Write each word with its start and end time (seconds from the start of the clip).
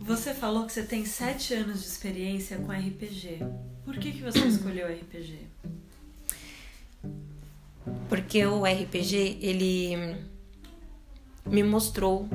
Você 0.00 0.32
falou 0.32 0.66
que 0.66 0.72
você 0.72 0.82
tem 0.82 1.04
sete 1.04 1.52
anos 1.54 1.80
de 1.80 1.86
experiência 1.86 2.58
com 2.58 2.70
RPG. 2.70 3.40
Por 3.84 3.98
que, 3.98 4.12
que 4.12 4.22
você 4.22 4.38
escolheu 4.46 4.86
RPG? 4.86 5.40
Porque 8.08 8.46
o 8.46 8.64
RPG, 8.64 9.38
ele 9.40 10.16
me 11.44 11.62
mostrou 11.62 12.28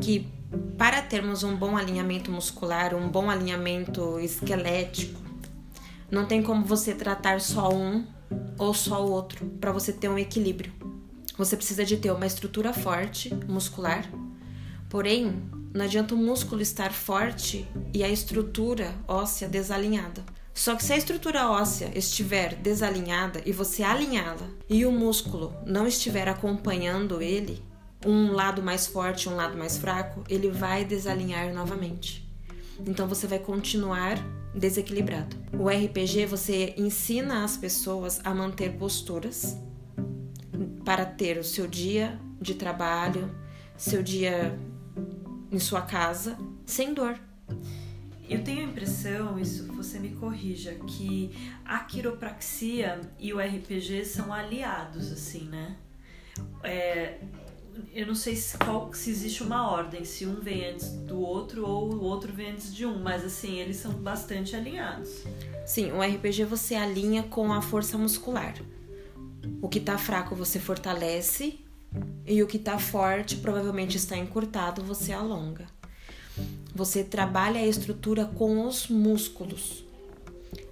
que 0.00 0.28
para 0.76 1.02
termos 1.02 1.42
um 1.42 1.56
bom 1.56 1.76
alinhamento 1.76 2.30
muscular, 2.30 2.94
um 2.94 3.08
bom 3.08 3.28
alinhamento 3.28 4.18
esquelético, 4.20 5.20
não 6.10 6.24
tem 6.24 6.42
como 6.42 6.64
você 6.64 6.94
tratar 6.94 7.40
só 7.40 7.68
um 7.72 8.06
ou 8.56 8.72
só 8.72 9.04
o 9.04 9.10
outro 9.10 9.44
para 9.60 9.72
você 9.72 9.92
ter 9.92 10.08
um 10.08 10.18
equilíbrio. 10.18 10.72
Você 11.36 11.56
precisa 11.56 11.84
de 11.84 11.96
ter 11.96 12.10
uma 12.10 12.26
estrutura 12.26 12.72
forte 12.72 13.32
muscular, 13.46 14.08
porém, 14.88 15.42
não 15.74 15.84
adianta 15.84 16.14
o 16.14 16.18
músculo 16.18 16.62
estar 16.62 16.92
forte 16.92 17.66
e 17.92 18.02
a 18.02 18.08
estrutura 18.08 18.94
óssea 19.06 19.48
desalinhada. 19.48 20.24
Só 20.54 20.74
que 20.74 20.84
se 20.84 20.92
a 20.92 20.96
estrutura 20.96 21.50
óssea 21.50 21.90
estiver 21.94 22.56
desalinhada 22.56 23.40
e 23.46 23.52
você 23.52 23.82
alinhá-la 23.82 24.48
e 24.68 24.84
o 24.84 24.90
músculo 24.90 25.54
não 25.64 25.86
estiver 25.86 26.28
acompanhando 26.28 27.22
ele, 27.22 27.62
um 28.04 28.32
lado 28.32 28.62
mais 28.62 28.86
forte, 28.86 29.28
um 29.28 29.36
lado 29.36 29.56
mais 29.56 29.76
fraco, 29.76 30.24
ele 30.28 30.50
vai 30.50 30.84
desalinhar 30.84 31.52
novamente. 31.52 32.28
Então 32.86 33.06
você 33.06 33.26
vai 33.26 33.38
continuar 33.38 34.18
desequilibrado. 34.54 35.36
O 35.52 35.68
RPG 35.68 36.26
você 36.26 36.74
ensina 36.76 37.44
as 37.44 37.56
pessoas 37.56 38.20
a 38.24 38.34
manter 38.34 38.72
posturas 38.72 39.56
para 40.84 41.04
ter 41.04 41.38
o 41.38 41.44
seu 41.44 41.66
dia 41.66 42.18
de 42.40 42.54
trabalho, 42.54 43.30
seu 43.76 44.02
dia 44.02 44.58
em 45.50 45.58
sua 45.58 45.82
casa 45.82 46.38
sem 46.64 46.92
dor. 46.94 47.18
Eu 48.28 48.44
tenho 48.44 48.60
a 48.60 48.64
impressão, 48.64 49.38
isso 49.38 49.66
você 49.72 49.98
me 49.98 50.10
corrija, 50.10 50.74
que 50.86 51.30
a 51.64 51.78
quiropraxia 51.80 53.00
e 53.18 53.32
o 53.32 53.38
RPG 53.38 54.04
são 54.04 54.32
aliados, 54.32 55.10
assim, 55.10 55.44
né? 55.44 55.76
É, 56.62 57.18
eu 57.94 58.06
não 58.06 58.14
sei 58.14 58.36
se, 58.36 58.58
qual, 58.58 58.92
se 58.92 59.10
existe 59.10 59.42
uma 59.42 59.70
ordem, 59.70 60.04
se 60.04 60.26
um 60.26 60.40
vem 60.40 60.66
antes 60.66 60.90
do 60.90 61.18
outro 61.20 61.66
ou 61.66 61.94
o 61.94 62.02
outro 62.02 62.32
vem 62.32 62.50
antes 62.50 62.74
de 62.74 62.84
um, 62.84 63.02
mas 63.02 63.24
assim, 63.24 63.58
eles 63.58 63.76
são 63.76 63.92
bastante 63.92 64.54
alinhados. 64.54 65.24
Sim, 65.64 65.92
o 65.92 66.02
RPG 66.02 66.44
você 66.44 66.74
alinha 66.74 67.22
com 67.22 67.50
a 67.52 67.62
força 67.62 67.96
muscular. 67.96 68.54
O 69.62 69.68
que 69.68 69.80
tá 69.80 69.96
fraco 69.96 70.34
você 70.34 70.58
fortalece 70.58 71.60
e 72.28 72.42
o 72.42 72.46
que 72.46 72.58
tá 72.58 72.78
forte, 72.78 73.36
provavelmente 73.36 73.96
está 73.96 74.16
encurtado, 74.16 74.82
você 74.82 75.12
alonga. 75.12 75.66
Você 76.74 77.02
trabalha 77.02 77.60
a 77.60 77.66
estrutura 77.66 78.26
com 78.26 78.66
os 78.66 78.88
músculos. 78.88 79.84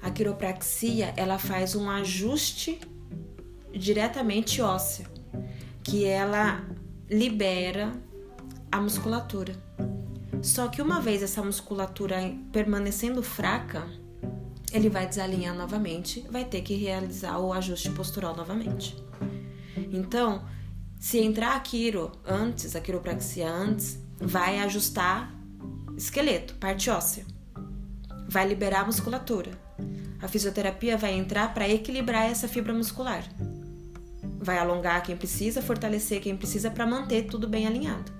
A 0.00 0.10
quiropraxia, 0.10 1.12
ela 1.16 1.38
faz 1.38 1.76
um 1.76 1.88
ajuste 1.88 2.80
diretamente 3.72 4.60
ósseo, 4.60 5.06
que 5.82 6.04
ela 6.04 6.64
libera 7.08 7.92
a 8.70 8.80
musculatura. 8.80 9.54
Só 10.42 10.66
que 10.68 10.82
uma 10.82 11.00
vez 11.00 11.22
essa 11.22 11.42
musculatura 11.42 12.34
permanecendo 12.50 13.22
fraca, 13.22 13.86
ele 14.72 14.88
vai 14.88 15.06
desalinhar 15.06 15.54
novamente, 15.54 16.26
vai 16.30 16.44
ter 16.44 16.62
que 16.62 16.74
realizar 16.74 17.38
o 17.38 17.52
ajuste 17.52 17.90
postural 17.90 18.34
novamente. 18.34 18.96
Então, 19.92 20.44
se 21.02 21.18
entrar 21.18 21.56
a 21.56 21.60
quiro 21.60 22.12
antes, 22.24 22.76
a 22.76 22.80
quiropraxia 22.80 23.50
antes, 23.50 23.98
vai 24.20 24.60
ajustar 24.60 25.34
esqueleto, 25.96 26.54
parte 26.54 26.88
óssea. 26.88 27.26
Vai 28.28 28.46
liberar 28.46 28.82
a 28.82 28.86
musculatura. 28.86 29.50
A 30.20 30.28
fisioterapia 30.28 30.96
vai 30.96 31.14
entrar 31.14 31.52
para 31.52 31.68
equilibrar 31.68 32.30
essa 32.30 32.46
fibra 32.46 32.72
muscular 32.72 33.24
vai 34.42 34.58
alongar 34.58 35.02
quem 35.02 35.16
precisa, 35.16 35.62
fortalecer 35.62 36.20
quem 36.20 36.36
precisa 36.36 36.68
para 36.68 36.84
manter 36.84 37.26
tudo 37.26 37.48
bem 37.48 37.66
alinhado. 37.66 38.12